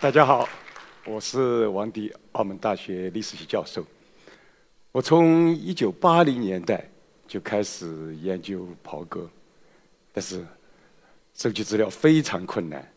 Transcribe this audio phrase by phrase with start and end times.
[0.00, 0.48] 大家好，
[1.04, 3.84] 我是王迪，澳门大学历史系教授。
[4.92, 6.88] 我从一九八零年代
[7.28, 9.28] 就开始研究袍哥，
[10.10, 10.42] 但是
[11.34, 12.90] 收集资料非常困难，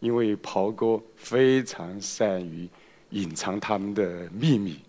[0.00, 2.66] 因为袍哥非常善于
[3.10, 4.80] 隐藏他们的秘密。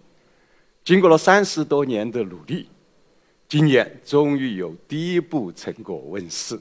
[0.85, 2.69] 经过了三十多年的努力，
[3.49, 6.57] 今年终于有第一部成果问世，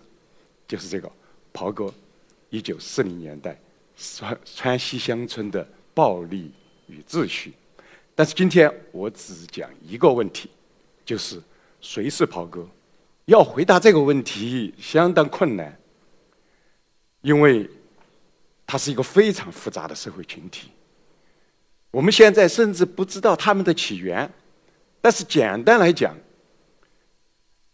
[0.66, 1.09] 就是这个
[1.52, 1.95] 袍哥
[2.50, 3.56] 一九四零年代。
[3.96, 6.52] 川川西乡村的暴力
[6.87, 7.54] 与秩序，
[8.14, 10.50] 但是今天我只讲一个问题，
[11.02, 11.42] 就是
[11.80, 12.68] 谁是袍哥？
[13.24, 15.80] 要回答这个问题相当困难，
[17.23, 17.68] 因为
[18.66, 20.70] 它是一个非常复杂的社会群体。
[21.90, 24.30] 我们现在甚至不知道他们的起源，
[25.01, 26.15] 但是简单来讲，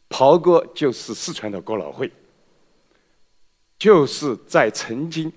[0.08, 2.12] 袍哥就是四川的哥老会，
[3.77, 5.33] 就是在曾经。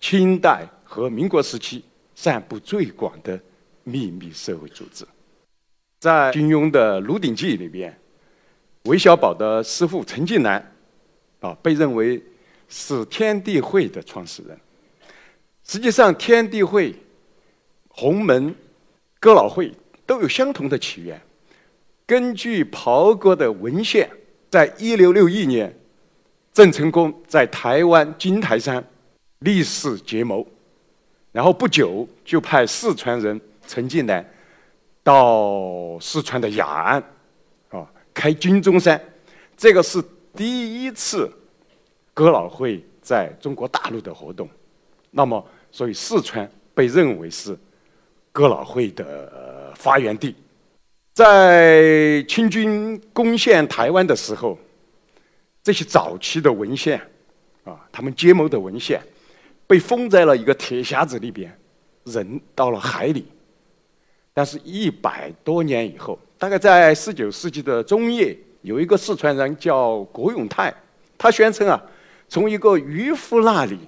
[0.00, 3.40] 清代和民国时期散布最广的
[3.82, 5.04] 秘密社会组织，
[6.00, 7.96] 在金庸的《鹿鼎记》里边，
[8.84, 10.74] 韦小宝的师傅陈近南，
[11.40, 12.22] 啊，被认为
[12.68, 14.58] 是天地会的创始人。
[15.64, 16.94] 实际上，天地会、
[17.88, 18.54] 洪门、
[19.18, 19.72] 哥老会
[20.04, 21.20] 都有相同的起源。
[22.06, 24.08] 根据袍哥的文献，
[24.48, 25.76] 在一六六一年，
[26.52, 28.84] 郑成功在台湾金台山。
[29.40, 30.46] 立誓结谋，
[31.32, 34.24] 然后不久就派四川人陈近南
[35.02, 37.04] 到四川的雅安，
[37.68, 39.00] 啊，开金钟山，
[39.56, 40.02] 这个是
[40.34, 41.30] 第一次
[42.14, 44.48] 哥老会在中国大陆的活动。
[45.10, 47.56] 那么，所以四川被认为是
[48.32, 50.34] 哥老会的发源地。
[51.12, 54.58] 在清军攻陷台湾的时候，
[55.62, 57.00] 这些早期的文献，
[57.64, 59.00] 啊，他们结盟的文献。
[59.66, 61.56] 被封在了一个铁匣子里边，
[62.04, 63.26] 人到了海里。
[64.32, 70.72] 但是，一百多年以后，大概在十九世纪的中叶，有一个四川人叫郭永泰，
[71.16, 71.82] 他宣称啊，
[72.28, 73.78] 从一个渔夫那里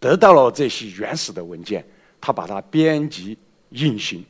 [0.00, 1.84] 得到了这些原始的文件，
[2.20, 3.38] 他把它编辑
[3.70, 4.24] 印行，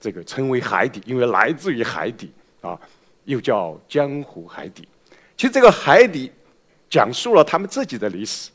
[0.00, 2.80] 这个称为海底，因为来自于海底啊，
[3.24, 4.88] 又叫江湖海底。
[5.36, 6.32] 其实，这个海底
[6.88, 8.50] 讲述了他们自己的历史。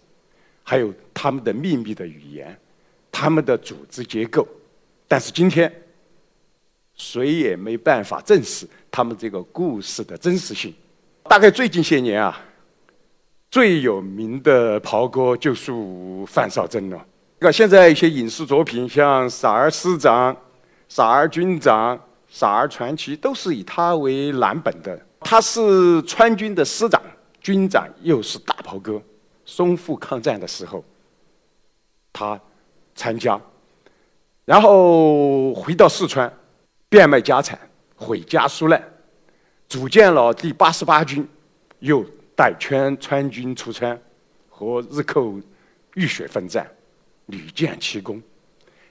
[0.63, 2.57] 还有他们的秘密的语言，
[3.11, 4.47] 他们的组织结构，
[5.07, 5.71] 但是今天
[6.95, 10.73] 谁也没办法证实他们这个故事的真实性。
[11.23, 12.39] 大概最近些年啊，
[13.51, 17.05] 最有名的袍哥就属范绍征了。
[17.39, 20.33] 那现在一些影视作品，像《傻儿师长》
[20.87, 21.97] 《傻儿军长》
[22.29, 24.97] 《傻儿传奇》，都是以他为蓝本的。
[25.19, 27.01] 他是川军的师长、
[27.41, 29.01] 军长，又是大袍哥。
[29.45, 30.83] 淞沪抗战的时候，
[32.11, 32.39] 他
[32.95, 33.39] 参加，
[34.45, 36.31] 然后回到四川，
[36.87, 37.59] 变卖家产，
[37.95, 38.81] 毁家纾难，
[39.67, 41.27] 组建了第八十八军，
[41.79, 42.05] 又
[42.35, 43.99] 带全川军出川，
[44.49, 45.39] 和日寇
[45.95, 46.65] 浴血奋战，
[47.25, 48.21] 屡建奇功。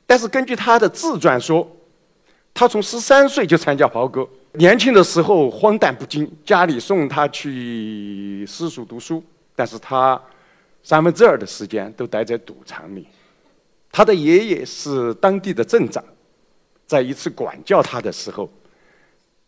[0.07, 1.67] 但是根据他的自传说，
[2.53, 9.25] 他从十三岁就参加袍哥，年轻的时候荒诞不经，家里送他去私塾读书，
[9.57, 10.21] 但是他。
[10.83, 13.07] 三分之二的时间都待在赌场里。
[13.91, 16.03] 他的爷爷是当地的镇长，
[16.87, 18.51] 在一次管教他的时候，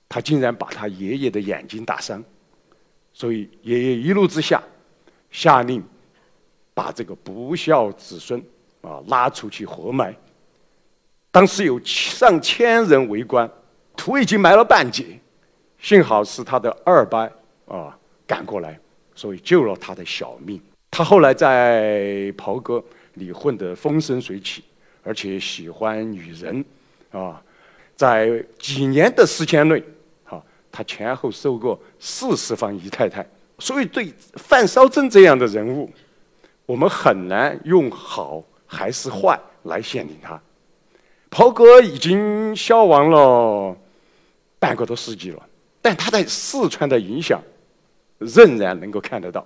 [0.09, 2.23] 他竟然把他爷爷的眼睛打伤，
[3.12, 4.62] 所以爷爷一怒之下，
[5.31, 5.83] 下令
[6.75, 8.39] 把这个不孝子孙
[8.83, 10.15] 啊拉出去活埋。
[11.31, 13.50] 当时有上千人围观，
[13.97, 15.19] 土已经埋了半截，
[15.78, 17.19] 幸好是他的二伯
[17.67, 18.78] 啊赶过来，
[19.15, 20.61] 所以救了他的小命。
[20.97, 22.81] 他后来在袍哥
[23.14, 24.62] 里混得风生水起，
[25.02, 26.64] 而且喜欢女人，
[27.11, 27.43] 啊，
[27.96, 29.82] 在几年的时间内，
[30.23, 33.26] 哈，他前后收过四十方姨太太。
[33.58, 35.91] 所以，对范绍征这样的人物，
[36.64, 40.40] 我们很难用好还是坏来限定他。
[41.29, 43.76] 袍哥已经消亡了
[44.61, 45.43] 半个多世纪了，
[45.82, 47.43] 但他在四川的影响
[48.19, 49.44] 仍然能够看得到。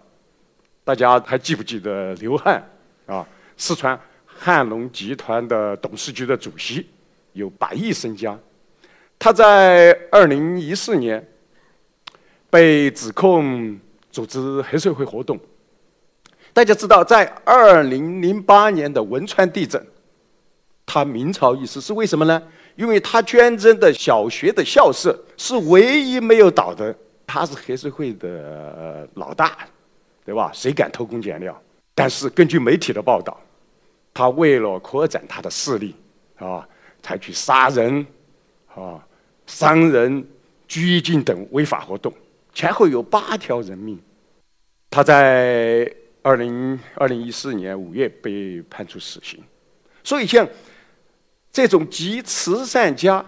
[0.88, 2.66] 大家还记不记得刘汉
[3.04, 3.22] 啊？
[3.58, 6.88] 四川汉龙集团的董事局的主席，
[7.34, 8.38] 有百亿身家。
[9.18, 11.22] 他在二零一四年
[12.48, 13.78] 被指控
[14.10, 15.38] 组织黑社会活动。
[16.54, 19.86] 大家知道，在二零零八年的汶川地震，
[20.86, 22.42] 他明朝意思是为什么呢？
[22.76, 26.96] 因为他捐赠的小学的校舍是唯一没有倒的。
[27.26, 29.68] 他是黑社会的老大。
[30.28, 30.50] 对吧？
[30.52, 31.58] 谁敢偷工减料？
[31.94, 33.40] 但是根据媒体的报道，
[34.12, 35.94] 他为了扩展他的势力，
[36.36, 36.68] 啊，
[37.02, 38.06] 采取杀人、
[38.74, 39.02] 啊
[39.46, 40.22] 伤人、
[40.66, 42.12] 拘禁等违法活动，
[42.52, 43.98] 前后有八条人命。
[44.90, 45.90] 他在
[46.20, 49.42] 二零二零一四年五月被判处死刑。
[50.04, 50.46] 所以，像
[51.50, 53.24] 这种集慈善家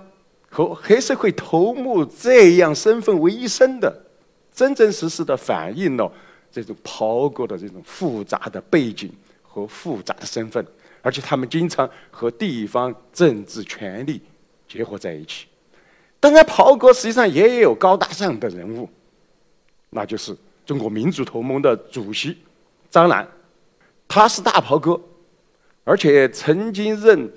[0.50, 4.04] 和黑社会头目这样身份为一身的，
[4.52, 6.12] 真真实实的反映了
[6.50, 9.12] 这种袍哥的这种复杂的背景
[9.42, 10.66] 和复杂的身份。
[11.02, 14.20] 而且他们经常和地方政治权力
[14.68, 15.46] 结合在一起。
[16.20, 18.86] 当然，袍哥实际上也有高大上的人物，
[19.88, 20.36] 那就是
[20.66, 22.36] 中国民主同盟的主席
[22.90, 23.26] 张澜，
[24.06, 25.00] 他是大袍哥，
[25.84, 27.32] 而且曾经任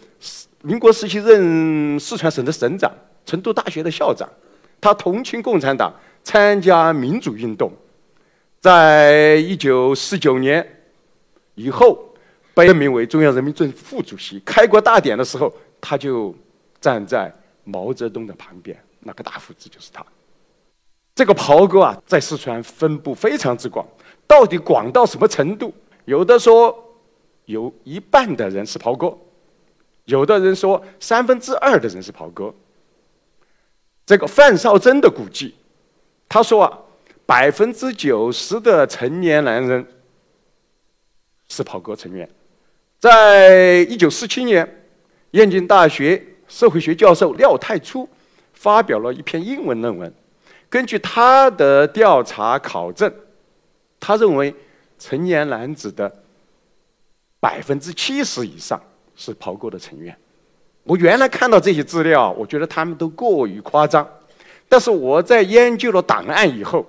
[0.61, 2.91] 民国时期任四川省的省长、
[3.25, 4.29] 成都大学的校长。
[4.81, 7.71] 他同情共产党，参加民主运动，
[8.63, 10.65] 在一九四九年
[11.55, 12.09] 以后。
[12.55, 15.51] 被任命为中央人民政府副主席，开国大典的时候，
[15.81, 16.35] 他就
[16.79, 17.33] 站在
[17.63, 20.05] 毛泽东的旁边，那个大胡子就是他。
[21.15, 23.83] 这个袍哥啊，在四川分布非常之广，
[24.27, 25.73] 到底广到什么程度？
[26.05, 26.93] 有的说
[27.45, 29.17] 有一半的人是袍哥，
[30.05, 32.53] 有的人说三分之二的人是袍哥。
[34.05, 35.55] 这个范绍征的估计，
[36.29, 36.77] 他说啊，
[37.25, 39.85] 百分之九十的成年男人
[41.47, 42.29] 是袍哥成员。
[42.99, 44.67] 在一九四七年，
[45.31, 48.07] 燕京大学社会学教授廖太初
[48.53, 50.13] 发表了一篇英文论文。
[50.69, 53.11] 根据他的调查考证，
[53.99, 54.53] 他认为
[54.97, 56.11] 成年男子的
[57.39, 58.81] 百分之七十以上
[59.15, 60.15] 是袍哥的成员。
[60.83, 64.05] 我原来看到这些资料，我觉得他们都过于夸张。
[64.67, 66.85] 但是我在研究了档案以后，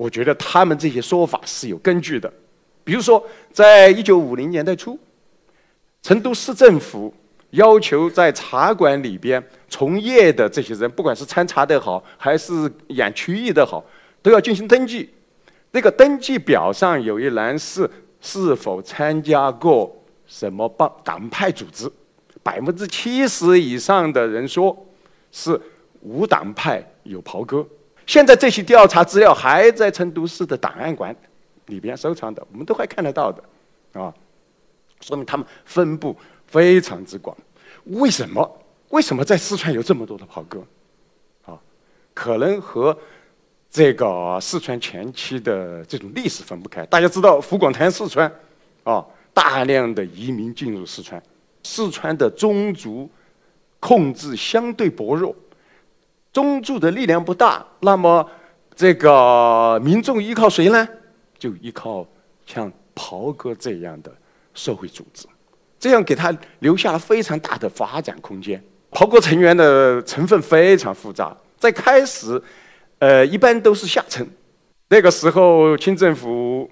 [0.00, 2.32] 我觉得他们这些说法是有根据的。
[2.82, 4.98] 比如说，在一九五零年代初，
[6.00, 7.12] 成都市政府
[7.50, 13.84] 要求在茶馆里边从业的这些人，不管是参茶的好，还是演曲艺的好，
[14.22, 15.10] 都要进行登记。
[15.72, 17.88] 那个登记表上有一栏是
[18.22, 19.94] 是否参加过
[20.26, 21.92] 什么帮党派组织，
[22.42, 24.74] 百分之七十以上的人说
[25.30, 25.60] 是
[26.00, 27.66] 无党派有袍哥。
[28.06, 31.14] 现在这些调查资料还在成都市的档案馆。
[31.66, 33.44] 里边收藏的，我们都还看得到的，
[33.92, 34.12] 啊，
[35.00, 37.36] 说明他们分布非常之广。
[37.84, 38.60] 为什么？
[38.88, 40.64] 为什么在四川有这么多的袍哥？
[41.44, 41.56] 啊，
[42.12, 42.98] 可能和
[43.70, 46.84] 这个四川前期的这种历史分不开。
[46.86, 48.28] 大家知道，湖广潭四川，
[48.82, 51.22] 啊，大量的移民进入四川，
[51.62, 53.08] 四川的宗族
[53.78, 55.32] 控制相对薄弱，
[56.32, 58.28] 宗族的力量不大，那么
[58.74, 60.88] 这个民众依靠谁呢？
[61.38, 62.06] 就依靠
[62.46, 64.12] 像袍哥这样的
[64.54, 65.26] 社会组织，
[65.78, 68.62] 这样给他留下了非常大的发展空间。
[68.90, 72.40] 袍哥成员的成分非常复杂，在开始，
[72.98, 74.26] 呃，一般都是下层。
[74.88, 76.68] 那个时候，清政府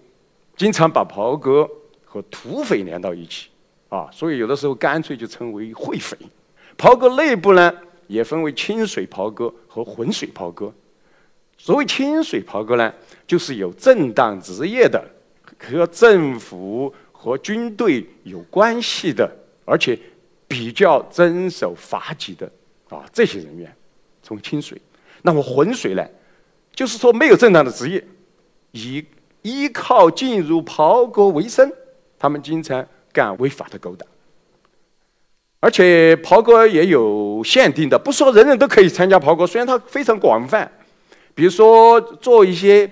[0.56, 1.69] 经常把袍哥
[2.05, 3.49] 和土匪连到一起，
[3.88, 6.17] 啊，所以有的时候干脆就称为会匪。
[6.77, 7.72] 袍哥内部呢，
[8.08, 10.74] 也分为清水袍哥和浑水袍哥。
[11.56, 12.93] 所谓清水袍哥呢？
[13.27, 15.05] 就是有正当职业的，
[15.58, 19.31] 和政府和军队有关系的，
[19.65, 19.98] 而且
[20.46, 22.50] 比较遵守法纪的
[22.88, 23.70] 啊，这些人员
[24.22, 24.81] 从清水。
[25.22, 26.08] 那么浑水呢，
[26.72, 28.03] 就是说没有正当的职业，
[28.70, 29.05] 以
[29.43, 31.70] 依靠进入袍哥为生，
[32.19, 34.08] 他们经常干违法的勾当。
[35.60, 40.70] 而且袍哥也有限定的，不说人人都可以参加袍哥，虽然它非常广泛，
[41.34, 42.91] 比如说做一些。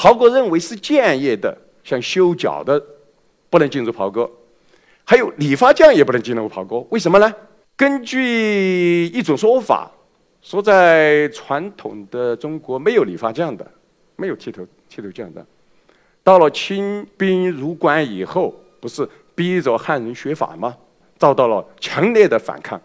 [0.00, 2.80] 袍哥认为是建业的，像修脚的
[3.50, 4.30] 不能进入袍哥，
[5.02, 6.78] 还有理发匠也不能进入袍哥。
[6.90, 7.34] 为什么呢？
[7.74, 9.90] 根据一种说法，
[10.40, 13.68] 说在传统的中国没有理发匠的，
[14.14, 15.44] 没有剃头剃头匠的。
[16.22, 20.76] 到了清兵入关以后，不是逼着汉人学法吗？
[21.18, 22.80] 遭到了强烈的反抗。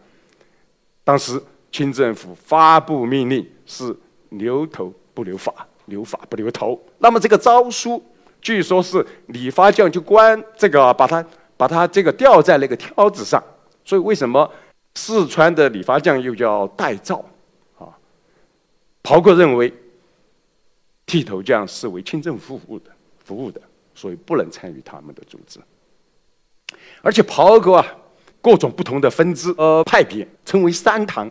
[1.04, 3.96] 当时清政府发布命令是
[4.30, 5.54] 留头不留发。
[5.88, 8.02] 留发不留头，那么这个诏书，
[8.42, 11.26] 据说是理发匠就关这个，把他
[11.58, 13.44] 把他这个吊在那个挑子上，
[13.84, 14.50] 所以为什么
[14.96, 17.22] 四川的理发匠又叫戴照
[17.78, 17.92] 啊？
[19.02, 19.74] 袍哥认为，
[21.06, 23.62] 剃头匠是为清政府服务的，服务的，
[23.94, 25.60] 所以不能参与他们的组织。
[27.02, 27.86] 而且袍哥啊，
[28.44, 31.28] 各种不同的分支呃派别称为三堂，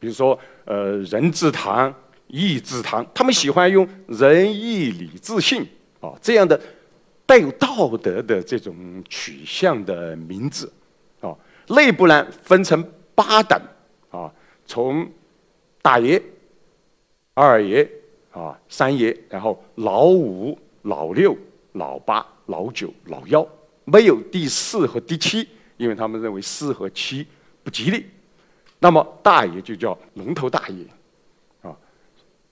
[0.00, 1.94] 比如说呃人字堂。
[2.32, 5.66] 义字堂，他们喜欢用仁义礼智信
[5.98, 6.60] 啊这样的
[7.26, 8.72] 带有道德的这种
[9.08, 10.72] 取向的名字，
[11.20, 11.34] 啊，
[11.70, 13.60] 内部呢分成八等，
[14.10, 14.32] 啊，
[14.64, 15.10] 从
[15.82, 16.22] 大爷、
[17.34, 17.82] 二爷、
[18.30, 21.36] 啊三爷，然后老五、老六、
[21.72, 23.44] 老八、老九、老幺，
[23.84, 25.48] 没有第四和第七，
[25.80, 27.26] 因为他们认为四和七
[27.64, 28.04] 不吉利。
[28.78, 30.84] 那么大爷就叫龙头大爷，
[31.62, 31.74] 啊，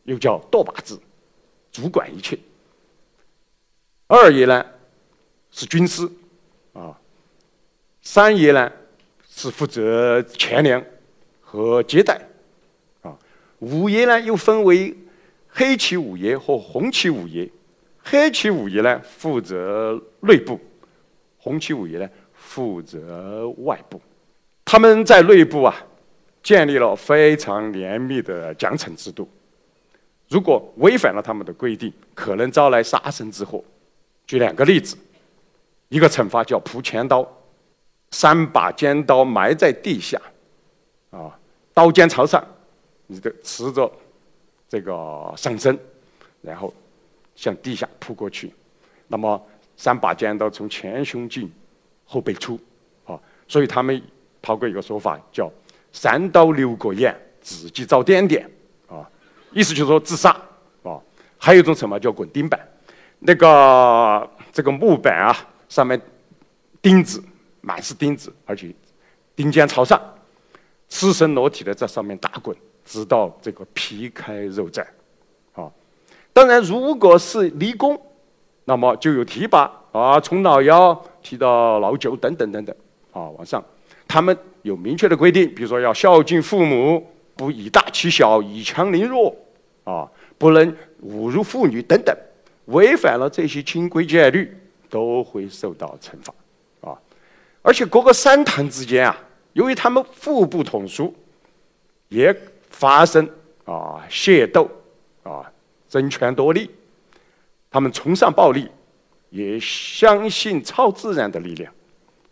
[0.04, 0.98] 又叫舵把子，
[1.70, 2.38] 主管一切。
[4.06, 4.64] 二爷呢
[5.50, 6.10] 是军师，
[6.72, 6.98] 啊，
[8.00, 8.72] 三爷呢
[9.28, 10.82] 是负责钱粮
[11.42, 12.26] 和接待，
[13.02, 13.14] 啊，
[13.58, 14.96] 五爷呢又分为
[15.48, 17.50] 黑旗五爷和红旗五爷，
[17.98, 20.58] 黑旗五爷呢负责内部，
[21.36, 22.08] 红旗五爷呢
[22.48, 24.00] 负责外部，
[24.64, 25.74] 他们在内部啊。
[26.40, 29.28] 建立了非常严密的奖惩制度，
[30.28, 33.62] 如果违反了他们的规定，可能招来杀身之祸。
[34.26, 34.96] 举两个例子，
[35.88, 37.26] 一个惩罚叫铺钱刀，
[38.12, 40.18] 三把尖刀埋在地下，
[41.10, 41.36] 啊，
[41.74, 42.42] 刀尖朝上，
[43.08, 43.92] 你的持着
[44.68, 45.78] 这个上身，
[46.40, 46.72] 然后
[47.34, 48.54] 向地下扑过去，
[49.08, 49.44] 那么
[49.76, 51.52] 三把尖刀从前胸进，
[52.08, 52.58] 后背出，
[53.04, 54.02] 啊，所以他们
[54.42, 55.48] 抛过一个说法叫。
[55.90, 58.48] 三刀六个眼，自己遭点点，
[58.86, 59.08] 啊，
[59.52, 60.30] 意思就是说自杀，
[60.82, 61.00] 啊，
[61.38, 62.60] 还有一种惩罚叫滚钉板，
[63.20, 65.34] 那个这个木板啊，
[65.66, 65.98] 上面
[66.82, 67.24] 钉子
[67.62, 68.72] 满是钉子，而且
[69.34, 69.98] 钉尖朝上，
[70.90, 74.84] 赤身裸体的在上面打滚，直到这个皮开肉绽，
[75.54, 75.72] 啊，
[76.34, 78.00] 当然如果是立功，
[78.66, 82.74] 那么就有提拔啊，从老幺提到老九等等等等，
[83.12, 83.62] 啊，往上。
[84.06, 87.06] 他们有明确的规定，比如说要孝敬父母，
[87.36, 89.36] 不以大欺小，以强凌弱，
[89.84, 90.66] 啊，不能
[91.04, 92.16] 侮辱妇女等等，
[92.64, 94.56] 违反了这些清规戒律，
[94.88, 96.32] 都会受到惩罚，
[96.88, 96.96] 啊，
[97.60, 99.14] 而且各个三堂之间啊，
[99.52, 101.14] 由于他们互不统属，
[102.08, 102.34] 也
[102.70, 103.28] 发生
[103.66, 104.66] 啊械斗，
[105.22, 105.44] 啊
[105.90, 106.70] 争权夺利，
[107.70, 108.70] 他们崇尚暴力，
[109.30, 111.72] 也相信超自然的力量。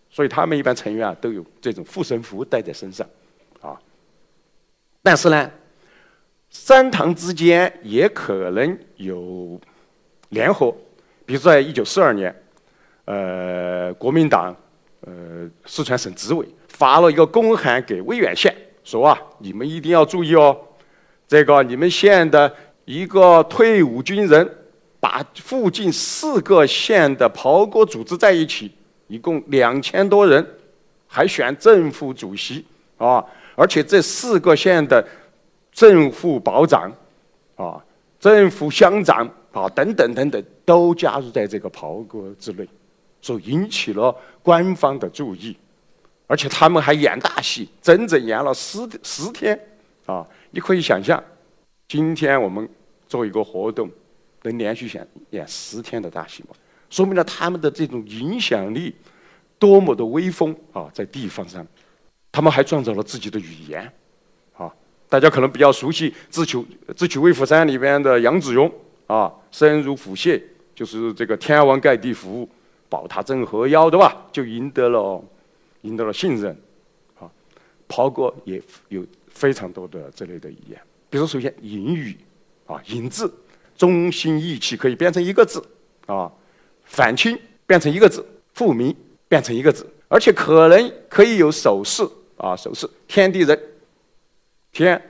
[0.09, 3.07] 所以他们一般成员啊都有这种护身符带在身上，
[3.61, 3.79] 啊，
[5.03, 5.51] 但是呢，
[6.49, 9.61] 三堂之间也可能有
[10.31, 10.75] 联合，
[11.27, 12.35] 比如在一九四二年，
[13.05, 14.57] 呃，国民党
[15.01, 20.59] 呃四川省执委发了一个公函给威远县，说啊，你们一定要注意哦，
[21.29, 22.51] 这个你们县的
[22.87, 24.51] 一个退伍军人
[25.07, 28.73] 把附近四个县的袍哥组织在一起。
[29.07, 30.45] 一共两千多人，
[31.07, 32.65] 还选正副主席
[32.99, 33.25] 啊！
[33.55, 35.07] 而且这四个县的
[35.71, 36.93] 正副保长
[37.55, 37.81] 啊、
[38.19, 42.69] 正副乡长啊等等等等，都加入在这个袍哥之内，
[43.23, 45.57] 所以引起了官方的注意。
[46.27, 49.57] 而且他们还演大戏，整整演了十十天
[50.07, 50.27] 啊！
[50.51, 51.23] 你可以想象，
[51.87, 52.69] 今天我们
[53.07, 53.89] 做一个活动，
[54.49, 56.51] 能连续演演十天的大戏吗？
[56.89, 58.95] 说明了他们的这种影响力
[59.59, 60.89] 多么的威风啊！
[60.95, 61.67] 在地方上，
[62.31, 63.93] 他们还创造了自己的语言
[64.57, 64.73] 啊！
[65.09, 68.71] 大家可能比较熟悉《智取智取威虎山》里边的杨子荣
[69.07, 70.41] 啊，“身如虎穴”，
[70.75, 72.49] 就是这个天王盖地虎，
[72.89, 74.27] 宝塔镇河妖，对吧？
[74.31, 75.25] 就赢得了
[75.83, 76.57] 赢得了信任
[77.19, 77.31] 啊！
[77.89, 82.17] 袍哥也有非常多的这类的语言，比如首先“隐语”
[82.67, 83.33] 啊，“隐”字，
[83.77, 85.63] 中心义气可以变成一个字
[86.07, 86.31] 啊。
[86.85, 88.95] 反清变成一个字，复明
[89.29, 93.61] 变成一个字，而且可能可以有手势啊，手势天地人，
[94.71, 95.03] 天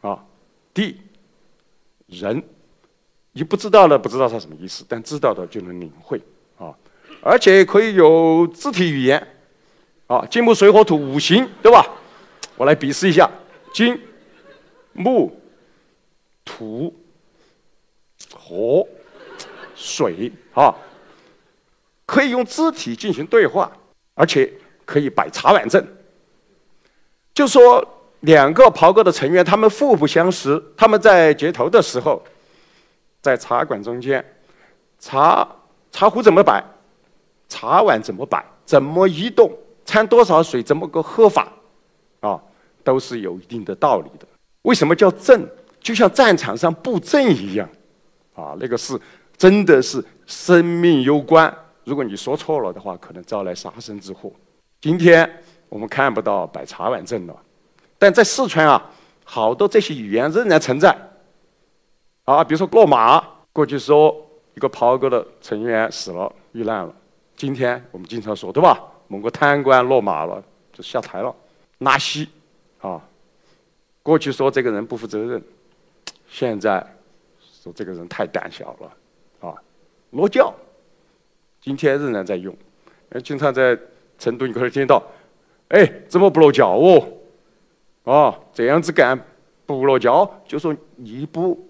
[0.00, 0.24] 啊
[0.72, 1.00] 地
[2.06, 2.40] 人，
[3.32, 6.22] 你不知道的不知道它什么意思，但知道的就能领会
[6.58, 6.72] 啊，
[7.20, 9.26] 而且可以有肢体语言
[10.06, 11.84] 啊，金木水火土五行对吧？
[12.56, 13.28] 我来比试一下，
[13.74, 14.00] 金
[14.92, 15.36] 木
[16.44, 16.94] 土
[18.46, 18.86] 火
[19.74, 20.72] 水啊。
[22.04, 23.68] 可以用肢体进行对话，
[24.14, 24.48] 而且
[24.84, 25.84] 可以摆茶碗阵。
[27.34, 27.84] 就说
[28.20, 32.22] 两个袍哥的成员，他们互不相识，他们在接头的时候，
[33.20, 34.24] 在茶馆中间，
[35.00, 35.46] 茶
[35.90, 36.64] 茶壶怎么摆，
[37.48, 39.52] 茶碗怎么摆，怎么移动，
[39.84, 41.52] 掺多少水，怎么个喝法，
[42.20, 42.40] 啊，
[42.84, 44.26] 都是有一定的道理的。
[44.62, 45.44] 为什么叫阵？
[45.80, 47.68] 就像战场上布阵一样，
[48.36, 48.96] 啊，那个是
[49.36, 51.52] 真的是生命攸关。
[51.82, 54.30] 如果你说错了的话，可能招来杀身之祸。
[54.80, 55.28] 今天
[55.68, 57.36] 我们看不到摆茶碗阵了，
[57.98, 58.90] 但在四川啊，
[59.24, 60.96] 好多这些语言仍然存在。
[62.24, 64.14] 啊，比如说落马，过去说
[64.54, 66.94] 一个袍哥的成员死了，遇难了。
[67.36, 68.78] 今天我们经常说对吧？
[69.08, 71.34] 某个贪官落马了，就下台了，
[71.78, 72.28] 拉稀
[72.80, 73.00] 啊。
[74.02, 75.42] 过去说这个人不负责任，
[76.28, 76.84] 现在
[77.66, 79.54] 说这个人太胆小了，啊，
[80.10, 80.54] 落教。
[81.60, 82.56] 今天仍然在用，
[83.24, 83.76] 经常在
[84.20, 85.02] 成都你可以听到，
[85.70, 87.08] 哎，怎么不落教哦？
[88.04, 89.18] 啊，这样子干
[89.66, 91.68] 不落教，就说你不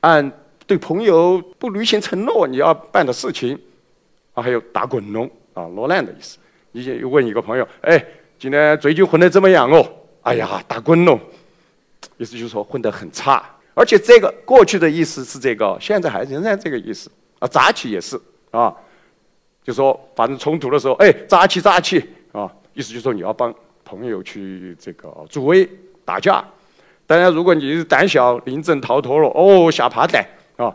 [0.00, 0.28] 按
[0.66, 3.56] 对朋友不履行承诺，你要办的事情，
[4.34, 6.38] 啊，还有打滚龙啊，落难的意思。
[6.72, 8.04] 你就问一个朋友，哎，
[8.40, 9.86] 今天最近混得怎么样哦？
[10.22, 11.16] 哎呀，打滚龙，
[12.16, 13.48] 意思就是说混得很差。
[13.78, 17.08] 而且这个过去的意思是这个，现在还仍然这个意思
[17.38, 18.20] 啊，扎起也是
[18.50, 18.74] 啊。
[19.62, 23.54] 就说发生冲突的时候，哎，扎起扎起啊，意思就是说你要帮
[23.84, 25.68] 朋友去这个助威
[26.04, 26.44] 打架。
[27.06, 30.74] 当然，如果你胆小临阵逃脱了，哦，下趴蛋啊，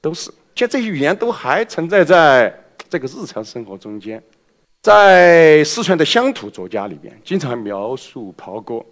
[0.00, 0.28] 都是。
[0.56, 2.52] 其实这些语言都还存在在
[2.90, 4.20] 这个日常生活中间。
[4.82, 8.84] 在四川的乡土作家里边，经常描述袍哥，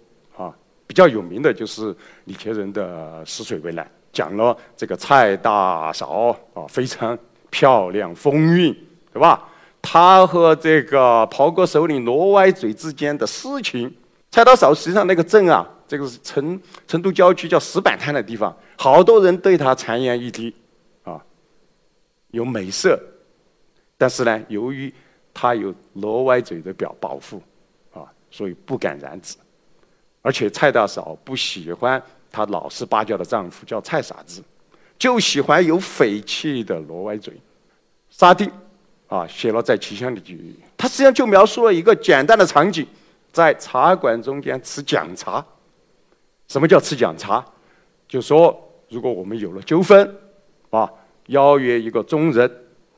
[0.91, 1.95] 比较有名的就是
[2.25, 7.17] 李乾仁的《死水微澜》，讲了这个蔡大嫂啊，非常
[7.49, 8.75] 漂亮风韵。
[9.13, 9.49] 对吧？
[9.81, 13.93] 他和这个袍哥首领罗歪嘴之间的私情。
[14.31, 20.53] 蔡大嫂实际上那个镇啊，这个是成成都郊区叫石板滩的地方，好多人对她谗言一提，
[21.03, 21.21] 啊，
[22.31, 22.99] 有美色，
[23.97, 24.93] 但是呢，由于
[25.33, 27.41] 他有罗歪嘴的表保护，
[27.93, 29.37] 啊，所以不敢染指。
[30.21, 32.01] 而且蔡大嫂不喜欢
[32.31, 34.43] 她老实巴交的丈夫叫蔡傻子，
[34.97, 37.33] 就喜欢有匪气的罗歪嘴。
[38.09, 38.51] 沙丁。
[39.07, 42.87] 啊，写了在奇香里，他实际上就描述了一个简单的场景，
[43.29, 45.45] 在茶馆中间吃讲茶。
[46.47, 47.45] 什么叫吃讲茶？
[48.07, 48.57] 就说
[48.87, 50.15] 如果我们有了纠纷，
[50.69, 50.89] 啊，
[51.25, 52.49] 邀约一个中人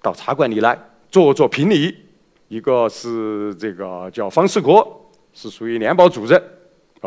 [0.03, 1.97] 到茶馆里来做做评理。
[2.47, 6.39] 一个是这个叫方世国，是属于联保主任，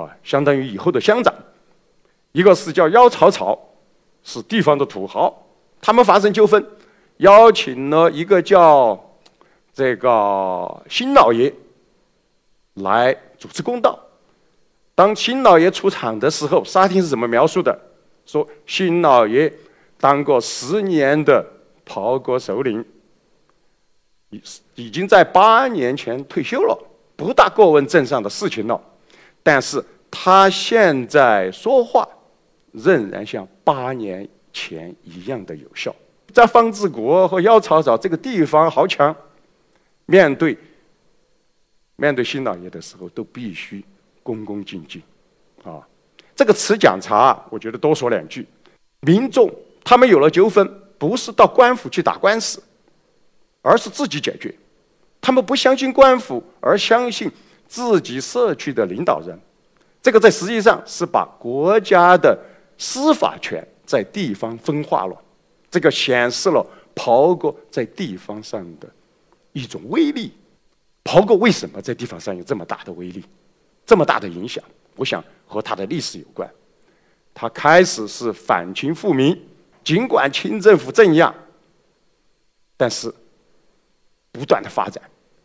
[0.02, 1.35] 啊，相当于以后的乡长。
[2.32, 3.59] 一个是叫姚草草，
[4.22, 5.46] 是地方的土豪，
[5.80, 6.64] 他们发生纠纷。
[7.18, 9.02] 邀请了一个叫
[9.72, 11.50] 这个新老爷
[12.74, 13.98] 来主持公道。
[14.94, 17.78] 当新老爷出场的时候，沙汀是怎么描述的？
[18.26, 19.50] 说新老爷
[19.98, 21.42] 当过十年的
[21.87, 22.85] 袍哥首领，
[24.28, 24.42] 已
[24.74, 26.78] 已经在八年前退休了，
[27.16, 28.78] 不大过问镇上的事情了。
[29.46, 29.80] 但是
[30.11, 32.04] 他现在说话
[32.72, 35.94] 仍然像八年前一样的有效。
[36.32, 39.14] 在方志国和妖草草这个地方豪强，
[40.06, 40.59] 面对
[41.94, 43.85] 面对新老爷的时候，都必须
[44.24, 45.00] 恭恭敬敬，
[45.62, 45.78] 啊，
[46.35, 48.44] 这个词讲茶，我觉得多说两句。
[49.02, 49.48] 民众
[49.85, 52.61] 他们有了纠纷，不是到官府去打官司，
[53.62, 54.52] 而是自己解决。
[55.20, 57.30] 他们不相信官府，而相信
[57.68, 59.38] 自己社区的领导人。
[60.02, 62.38] 这个在实际上是把国家的
[62.79, 65.16] 司法权在地方分化了。
[65.70, 68.88] 这个显示了袍哥在地方上的
[69.52, 70.33] 一种威力。
[71.02, 73.24] 袍哥为什么在地方上有这么大的威力，
[73.85, 74.62] 这么大的影响？
[74.94, 76.48] 我想和他的历史有关。
[77.35, 79.38] 他开始是反清复明，
[79.85, 81.33] 尽管清政府镇压，
[82.76, 83.12] 但是
[84.33, 85.02] 不断的发展，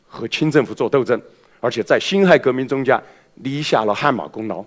[0.07, 1.21] 和清政府做斗争，
[1.61, 3.01] 而且在辛亥革命中间
[3.35, 4.65] 立下了汗马功劳。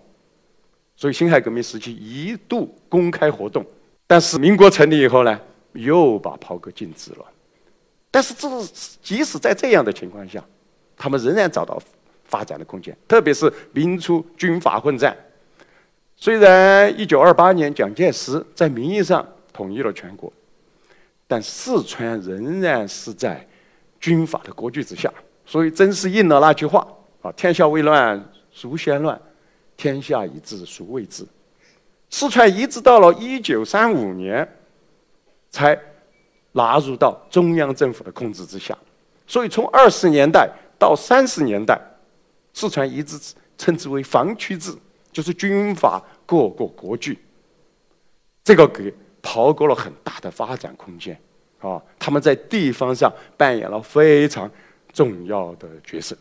[0.96, 3.62] 所以辛亥革命时期一度公开活动。
[4.06, 5.40] 但是民国成立以后呢，
[5.72, 7.26] 又把袍哥禁止了。
[8.10, 8.48] 但是这
[9.02, 10.42] 即使在这样的情况下，
[10.96, 11.82] 他们仍然找到
[12.24, 12.96] 发展的空间。
[13.08, 15.16] 特别是民初军阀混战，
[16.14, 20.32] 虽然一九二八年蒋介石在名义上统一了全国，
[21.26, 23.44] 但四川仍然是在
[23.98, 25.12] 军阀的割据之下。
[25.54, 26.84] 所以真是应了那句话
[27.22, 28.20] 啊：“天下未乱，
[28.52, 29.16] 孰先乱？
[29.76, 31.24] 天下已治，孰未治？”
[32.10, 34.48] 四川一直到了一九三五年，
[35.50, 35.78] 才
[36.50, 38.76] 纳入到中央政府的控制之下。
[39.28, 41.80] 所以从二十年代到三十年代，
[42.52, 43.16] 四川一直
[43.56, 44.74] 称之为防区制，
[45.12, 47.16] 就是军阀各个割据。
[48.42, 51.16] 这个给袍哥了很大的发展空间
[51.60, 51.80] 啊！
[51.96, 54.50] 他们在地方上扮演了非常
[54.94, 56.16] 重要的角色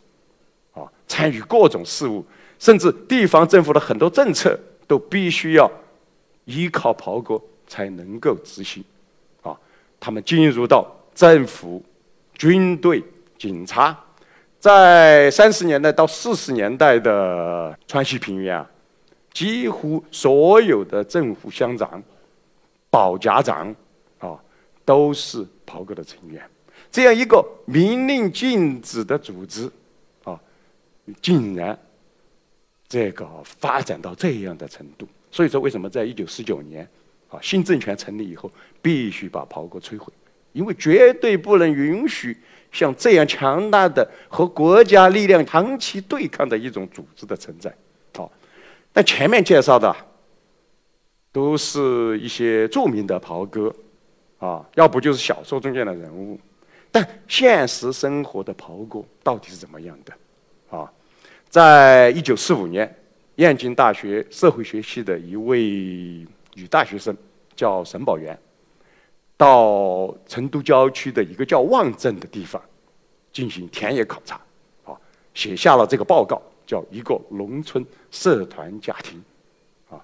[0.74, 2.26] 啊，参与各种事务，
[2.60, 5.72] 甚至地方政府的很多政策都必须要。
[6.46, 8.84] 依靠袍哥才能够执行，
[9.44, 9.58] 啊，
[9.98, 11.82] 他们进入到政府、
[12.34, 13.02] 军队、
[13.38, 13.98] 警察，
[14.60, 18.70] 在三十年代到四十年代的川西平原啊，
[19.32, 22.04] 几乎所有的政府乡长、
[22.90, 23.74] 保家长
[24.20, 24.38] 啊，
[24.84, 26.44] 都是袍哥的成员。
[26.94, 29.68] 这样一个明令禁止的组织，
[30.24, 30.40] 啊，
[31.24, 31.78] 竟然
[32.88, 35.08] 这个发展到这样的程度。
[35.32, 36.88] 所以说，为什么在一九四九年，
[37.30, 40.14] 啊，新政权成立以后，必须把袍哥摧毁？
[40.52, 42.38] 因为绝对不能允许
[42.72, 47.76] 像这样强大的和国家力量长期对抗的一种组织的存在。
[48.16, 48.32] 好，
[48.94, 49.96] 那前面介绍的
[51.32, 53.76] 都是一些著名的袍哥，
[54.38, 56.40] 啊，要不就是小说中间的人物。
[56.94, 60.78] 但现实生活的袍哥到底是怎么样的？
[60.78, 60.90] 啊，
[61.50, 62.96] 在一九四五年，
[63.38, 65.60] 燕京大学社会学系的一位
[66.54, 67.18] 女大学生
[67.56, 68.38] 叫沈宝元。
[69.36, 72.62] 到成都郊区的一个叫望镇的地方
[73.32, 74.40] 进行田野考察，
[74.86, 74.96] 啊，
[75.34, 79.22] 写下了这个报告，叫《一个农村社团家庭》，
[79.94, 80.00] 啊，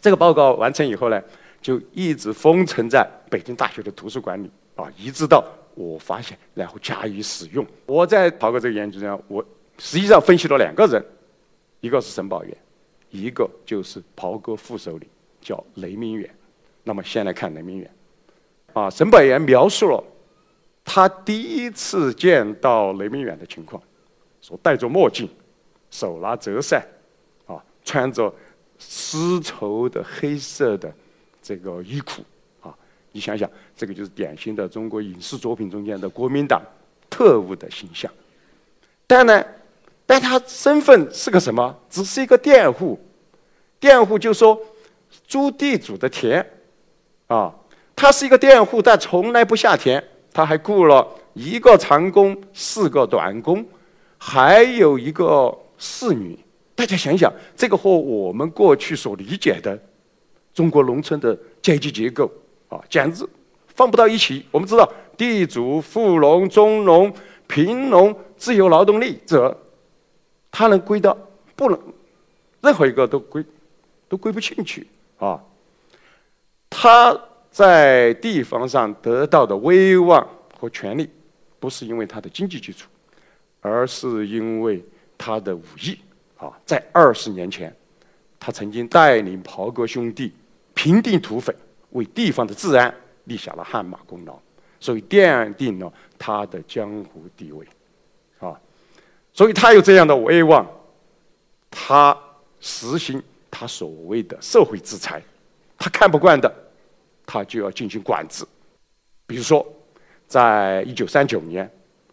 [0.00, 1.22] 这个报告完成以后呢，
[1.62, 5.42] 就一直封存在北京大学的图书馆里，啊，一直到
[5.74, 7.66] 我发现，然后加以使用。
[7.86, 9.44] 我在跑过这个研究上，我
[9.78, 11.04] 实际上分析了两个人，
[11.80, 12.56] 一个是沈宝元，
[13.10, 15.08] 一个就是袍哥副首领
[15.40, 16.28] 叫雷明远。
[16.84, 17.90] 那么先来看雷明远。
[18.72, 20.02] 啊，沈宝元描述了
[20.84, 23.80] 他第一次见到雷明远的情况，
[24.40, 25.28] 说戴着墨镜，
[25.90, 26.84] 手拿折扇，
[27.46, 28.34] 啊，穿着
[28.78, 30.92] 丝绸的黑色的
[31.40, 32.22] 这个衣裤，
[33.12, 36.60] 你想想，这个就是典型的中国影视作品中间的国民党
[37.08, 38.10] 特务的形象。
[39.06, 39.44] 但呢，
[40.06, 41.76] 但他身份是个什么？
[41.88, 42.98] 只是一个佃户，
[43.78, 44.58] 佃户就说
[45.26, 46.44] 租地主的田，
[47.26, 47.54] 啊。
[47.94, 50.02] 他是一个佃户，但从来不下田。
[50.32, 53.64] 他还雇了一个长工、四个短工，
[54.16, 56.36] 还有一个侍女。
[56.74, 59.78] 大家想想，这个和我们过去所理解的
[60.54, 62.32] 中国农村的阶级结构
[62.72, 63.28] 啊，简直
[63.68, 64.46] 放不到一起。
[64.50, 67.12] 我们知道，地主、富农、中农、
[67.46, 69.56] 贫农、自由劳动力者，
[70.50, 71.16] 他能归到
[71.54, 71.78] 不能，
[72.62, 73.44] 任何一个都归
[74.08, 74.86] 都归不进去
[75.18, 75.38] 啊。
[76.70, 77.20] 他。
[77.52, 80.26] 在地方上得到的威望
[80.58, 81.06] 和权力，
[81.60, 82.88] 不是因为他的经济基础，
[83.60, 84.82] 而是因为
[85.18, 85.98] 他的武艺。
[86.38, 87.70] 啊，在二十年前，
[88.40, 90.32] 他曾经带领袍哥兄弟
[90.72, 91.54] 平定土匪，
[91.92, 94.38] 为地方的治安立下了汗马功劳，
[94.78, 97.66] 所以奠定了他的江湖地位。
[98.40, 98.58] 啊，
[99.32, 100.66] 所以他有这样的威望，
[101.70, 102.18] 他
[102.60, 105.22] 实行他所谓的社会制裁，
[105.78, 106.52] 他看不惯的。
[107.24, 108.44] 他就要进行管制，
[109.26, 109.64] 比如说，
[110.26, 111.70] 在一九三九年，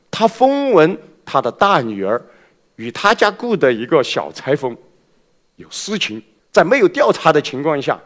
[0.09, 2.23] 他封闻他的大女儿
[2.75, 4.77] 与他家雇的一个小裁缝
[5.55, 7.99] 有私情，在没有调查的情况下，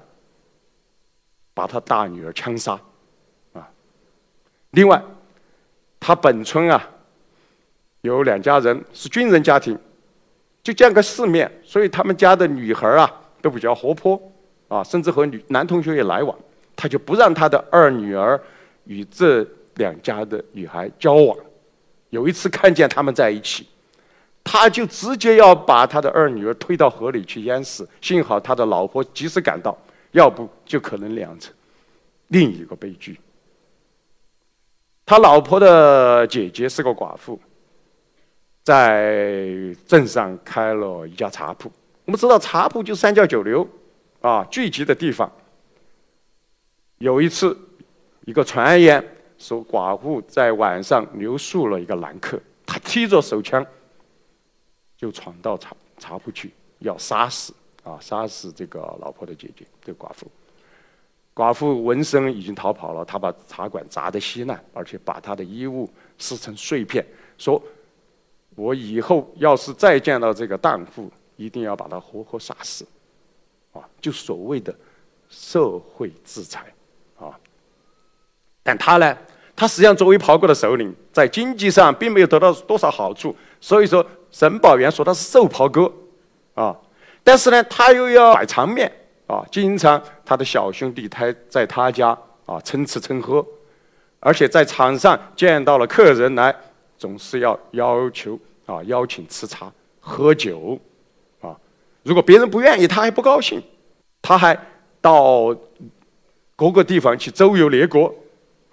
[1.54, 2.80] 把他大女儿枪杀，
[3.54, 3.70] 啊，
[4.72, 5.02] 另外，
[6.00, 6.90] 他本村啊
[8.02, 9.78] 有两家人是军人家庭，
[10.64, 13.10] 就见个世面，所以他们家的女孩啊
[13.42, 14.20] 都比较活泼，
[14.68, 16.38] 啊，甚至和女男同学也来往。
[16.76, 18.42] 他就不让他的二女儿
[18.86, 21.38] 与这两家的女孩交往。
[22.10, 23.68] 有一次看见他们在一起，
[24.44, 27.88] 他就直接要把他的二女儿推到河里去淹死。
[28.02, 29.78] 幸好他的老婆及时赶到，
[30.14, 31.54] 要不就可能酿成
[32.30, 33.20] 另一个悲剧。
[35.06, 37.40] 他老婆的姐姐是个寡妇，
[38.64, 39.54] 在
[39.86, 41.70] 镇上开了一家茶铺。
[42.06, 43.68] 我们知道茶铺就三教九流
[44.22, 45.30] 啊聚集的地方。
[47.00, 47.58] 有一次，
[48.26, 49.04] 一个传言
[49.38, 53.66] 说寡妇在晚上留宿了一个男客，他提着手枪
[54.96, 60.28] 就闯到茶茶铺去，要杀死啊杀死这个老婆的姐姐这寡妇。
[61.36, 67.06] 寡妇闻声已经逃跑了，她把茶馆砸得稀烂，而且把她的衣物撕成碎片，
[67.38, 67.62] 说
[68.56, 72.86] ：“我以后要是再见到这个荡妇，一定要把她活活杀死。”
[73.74, 74.76] 啊，就所谓的
[75.30, 76.72] 社会制裁
[77.18, 77.38] 啊。
[78.62, 79.18] 但他呢？
[79.56, 83.36] 他实际上作为袍哥的首领，在经济上并没有得到多少好处。
[83.60, 85.92] 所以说，沈宝元说他是瘦袍哥，
[86.54, 86.76] 啊，
[87.24, 88.92] 但是呢，他又要摆场面，
[89.28, 93.46] 啊，经常他的小兄弟他在他家啊蹭吃蹭喝，
[94.20, 96.56] 而且在场上见到了客人来，
[96.98, 100.80] 总是要要求啊邀请吃茶喝酒，
[101.42, 101.56] 啊，
[102.04, 103.62] 如果别人不愿意，他还不高兴，
[104.22, 104.58] 他还
[105.00, 105.56] 到
[106.56, 108.14] 各个地方去周游列国。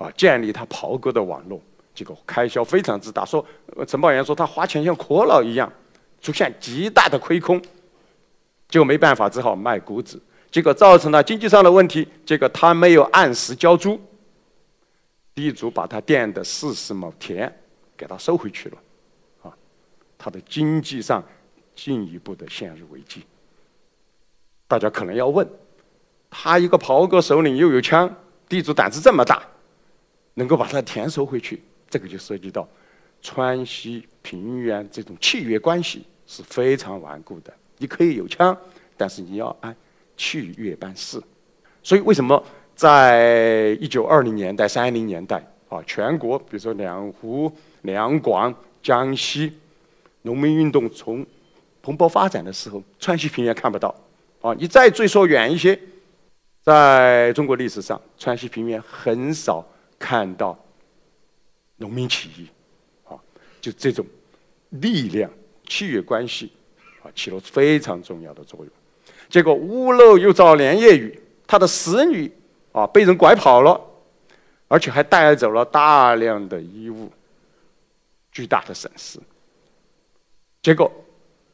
[0.00, 1.60] 啊，建立他袍哥的网络，
[1.94, 3.22] 这个开销非常之大。
[3.22, 3.44] 说
[3.86, 5.70] 陈宝元说他花钱像阔佬一样，
[6.22, 7.60] 出现极大的亏空，
[8.70, 10.18] 就没办法，只好卖谷子，
[10.50, 12.06] 结果造成了经济上的问题。
[12.24, 14.00] 结果他没有按时交租，
[15.34, 17.52] 地主把他佃的四十亩田
[17.96, 18.78] 给他收回去了，
[19.42, 19.52] 啊，
[20.16, 21.22] 他的经济上
[21.74, 23.24] 进一步的陷入危机。
[24.68, 25.46] 大家可能要问，
[26.30, 28.08] 他一个袍哥首领又有枪，
[28.48, 29.42] 地主胆子这么大，
[30.34, 32.68] 能够把他田收回去，这个就涉及到
[33.20, 37.52] 川西平原这种契约关系是非常顽固的。
[37.80, 38.56] 你可以有枪，
[38.96, 39.74] 但是你要按
[40.16, 41.20] 契约办事。
[41.82, 42.40] 所以为什么？
[42.76, 45.36] 在一九二零年代、三零年代
[45.68, 49.52] 啊，全国比如说两湖、两广、江西，
[50.22, 51.26] 农民运动从
[51.82, 53.94] 蓬勃发展的时候，川西平原看不到
[54.40, 54.54] 啊。
[54.54, 55.78] 你再追溯远一些，
[56.62, 59.62] 在中国历史上，川西平原很少
[59.98, 60.58] 看到
[61.76, 62.48] 农民起义
[63.04, 63.12] 啊，
[63.60, 64.06] 就这种
[64.70, 65.30] 力量、
[65.68, 66.50] 契约关系
[67.02, 68.68] 啊，起了非常重要的作用。
[69.28, 72.32] 结果屋漏又遭连夜雨，他的使女。
[72.72, 73.80] 啊，被人拐跑了，
[74.68, 77.10] 而且还带走了大量的衣物，
[78.30, 79.18] 巨大的损失。
[80.62, 80.88] 结果，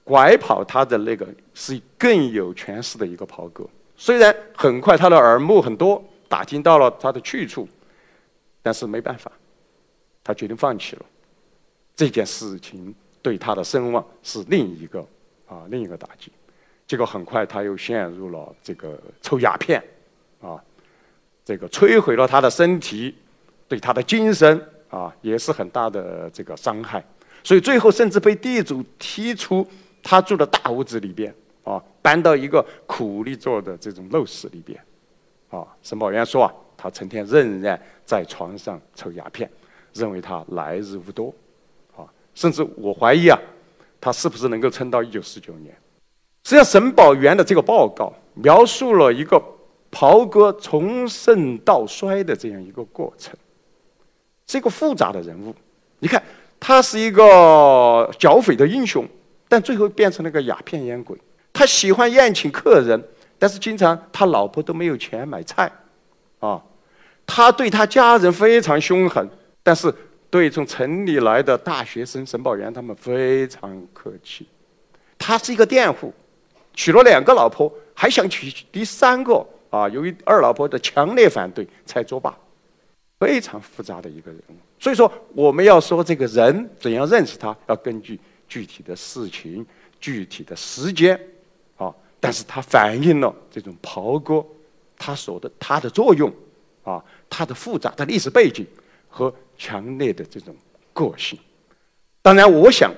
[0.04, 7.66] 拐跑他的那个是更有权势的一个袍哥，虽然很快他的耳目很多，打听到了他的去处，
[8.60, 9.32] 但是没办法，
[10.22, 11.02] 他决定放弃了。
[11.94, 15.02] 这件事情对他的声望是另一个
[15.46, 16.30] 啊另一个打击。
[16.86, 19.82] 结果很快他又陷入了这个抽鸦片，
[20.40, 20.62] 啊。
[21.44, 23.14] 这个摧毁了他的身体，
[23.68, 27.00] 对他的精神啊也是很大的这个伤害，
[27.44, 29.64] 所以最后甚至被地主踢出
[30.02, 31.32] 他住的大屋子里边
[31.62, 34.76] 啊，搬到一个苦力做的这种陋室里边，
[35.48, 39.48] 啊，沈宝元说啊，他成天仍然在床上抽鸦片，
[39.92, 41.32] 认为他来日无多，
[41.96, 42.02] 啊，
[42.34, 43.38] 甚至我怀疑啊，
[44.06, 45.74] 他是不是能够撑到一九四九年？
[46.44, 49.42] 实际上，沈宝元的这个报告描述了一个。
[49.90, 53.34] 袍哥从盛到衰的这样一个过程，
[54.46, 55.54] 是一个复杂的人物。
[56.00, 56.22] 你看，
[56.60, 59.04] 他是一个剿匪的英雄，
[59.48, 61.16] 但最后变成了个鸦片烟鬼。
[61.52, 63.02] 他喜欢宴请客人，
[63.38, 65.72] 但是经常他老婆都没有钱买菜，
[66.40, 66.62] 啊，
[67.24, 69.26] 他对他家人非常凶狠，
[69.62, 69.92] 但是
[70.30, 74.46] 对从城里来的大学生沈宝元他们非常客气。
[75.18, 76.12] 他是一个佃户，
[76.74, 79.46] 娶了两个老婆，还想娶第三个。
[79.68, 82.36] 啊，由于二老婆的强烈反对，才作罢。
[83.18, 89.66] 非常复杂的一个人物，所以说我们要说这个人怎样认识他，要根据具体的事情、
[89.98, 91.18] 具体的时间，
[91.78, 94.44] 啊，但是他反映了这种袍哥
[94.98, 96.30] 他所的他的作用，
[96.84, 98.66] 啊，他的复杂的历史背景
[99.08, 100.54] 和强烈的这种
[100.92, 101.38] 个性。
[102.22, 102.92] 当然，我想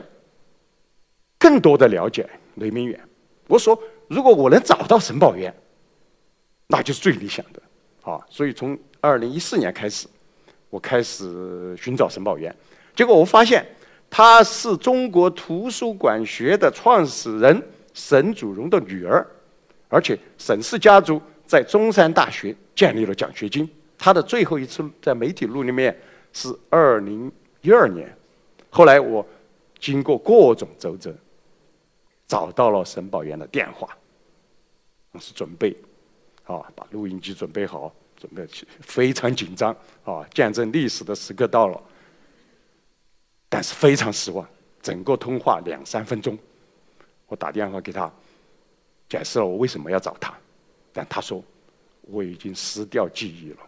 [1.39, 3.01] 更多的了解雷明远。
[3.47, 5.55] 我说，如果我能找到沈宝元。
[6.71, 7.63] 那就是最理想的，
[8.03, 8.21] 啊！
[8.29, 10.07] 所以从二零一四年开始，
[10.69, 12.55] 我开始寻找沈宝元，
[12.95, 13.67] 结果我发现
[14.11, 17.63] 他是中国图书馆学的创始人
[17.95, 19.27] 沈祖荣的女儿，
[19.89, 23.67] 而且沈氏家族在中山大学建立了奖学金。
[23.97, 25.99] 他的最后一次在媒体录里面
[26.33, 27.31] 是二零
[27.63, 28.17] 一二年，
[28.71, 29.27] 后来我
[29.79, 31.15] 经过各种周折，
[32.27, 33.97] 找到了沈宝元的电话，
[35.13, 35.77] 我是准备。
[36.45, 39.71] 啊，把录音机准备好，准备去，非常紧张
[40.03, 40.27] 啊！
[40.33, 41.79] 见证历史的时刻到了，
[43.51, 44.49] 但是非常失望。
[44.81, 46.39] 整个通话两三分钟，
[47.27, 48.11] 我打电话给他，
[49.11, 50.33] 解释了我为什么要找他，
[50.91, 51.45] 但他说
[52.01, 53.59] 我已经失掉记忆了，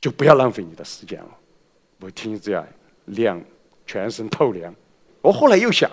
[0.00, 1.38] 就不要浪费你的时间了。
[2.00, 2.66] 我听这样
[3.06, 3.40] 凉，
[3.86, 4.74] 全身透凉。
[5.20, 5.90] 我后来又想，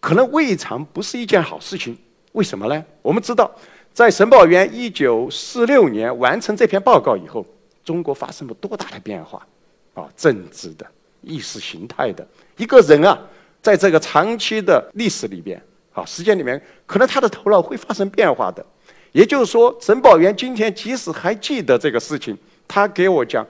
[0.00, 1.96] 可能未尝不是一件好事情。
[2.32, 2.84] 为什么呢？
[3.02, 3.50] 我们知道。
[3.92, 7.46] 在沈宝元一九四六年完成这篇报告以后，
[7.84, 9.46] 中国发生了多大的变化？
[9.94, 10.84] 啊，政治的、
[11.20, 12.26] 意识形态的，
[12.56, 13.16] 一个人啊，
[13.62, 18.66] 在这个长期的历史里边，啊，时间里面，可能他的头脑会发生变化的。
[19.12, 23.46] 也就是说，沈宝元今天即使还记得这个事情，他给我讲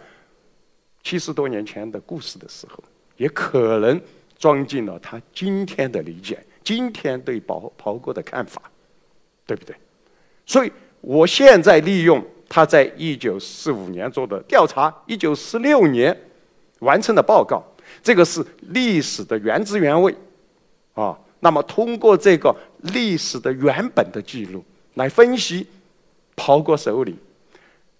[1.04, 2.82] 七十多年前的故事的时候，
[3.18, 4.00] 也可能
[4.38, 8.62] 装进了他今天的理解，今天对袍袍哥的看法，
[9.46, 9.76] 对不对？
[10.46, 16.18] 所以，我现在利用他在一九四五年做的调查，一九四六年
[16.80, 17.62] 完成的报告，
[18.02, 20.14] 这个是历史的原汁原味，
[20.94, 22.54] 啊，那么通过这个
[22.94, 24.64] 历史的原本的记录
[24.94, 25.66] 来分析
[26.34, 27.14] 袍哥手里，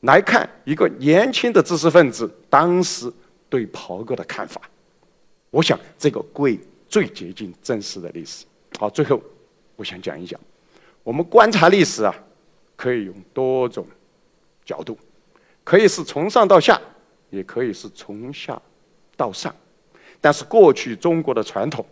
[0.05, 3.13] 来看一个年轻的知识分子当时
[3.49, 4.61] 对袍哥的看法，
[5.51, 8.47] 我想这个会最接近真实的历史。
[8.79, 9.21] 好，最后
[9.77, 10.41] 我想讲一讲，
[11.03, 12.15] 我们观察历史啊。
[12.77, 13.87] 可以用多种
[14.65, 14.99] 角度，
[15.63, 16.79] 可以是从上到下，
[17.31, 18.61] 也可以是从下
[19.17, 19.55] 到上。
[20.21, 21.87] 但是过去中国的传统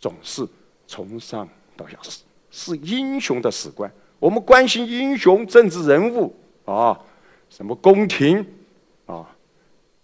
[0.00, 0.44] 总是
[0.88, 3.88] 从上到下，是是英雄的史观。
[4.18, 6.34] 我们关心英雄政治人物
[6.70, 7.00] 啊，
[7.48, 8.44] 什么宫廷
[9.06, 9.26] 啊，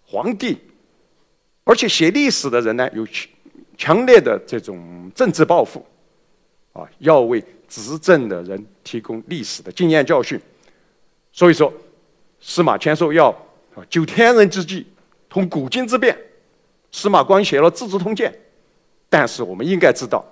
[0.06, 0.58] 皇帝，
[1.64, 3.06] 而且写历史的人呢，有
[3.76, 5.84] 强烈的这种政治抱负
[6.72, 10.40] 啊，要为执政的人提供历史的经验教训。
[11.32, 11.70] 所以说，
[12.40, 13.28] 司马迁说要
[13.74, 14.86] 啊，九天人之际，
[15.28, 16.16] 通古今之变。
[16.90, 18.32] 司马光写了《资治通鉴》，
[19.10, 20.24] 但是我们应该知道，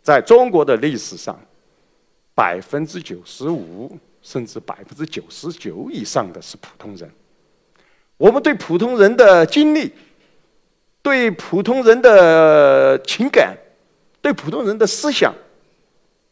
[0.00, 1.38] 在中国的历史上，
[2.32, 7.10] 百分之九十五甚至百分之九十九以上的是普通人。
[8.16, 9.92] 我们对普通人的经历、
[11.02, 13.56] 对普通人的情感、
[14.20, 15.34] 对普通人的思想，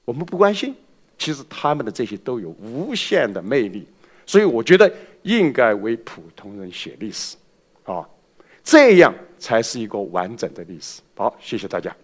[0.04, 0.74] 我们不关心。
[1.18, 3.86] 其实他们的这些都有无限的魅力，
[4.24, 7.36] 所以我觉得应该为普通人写历史，
[7.84, 8.08] 啊，
[8.62, 9.14] 这样。
[9.40, 11.00] 才是一个完整的历史。
[11.14, 11.94] 好，谢谢大家。